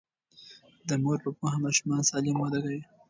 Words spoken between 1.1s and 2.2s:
په پوهه ماشومان